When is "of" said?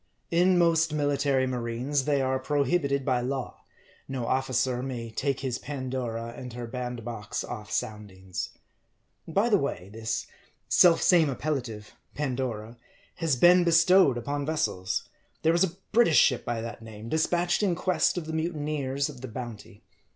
18.17-18.25, 19.07-19.21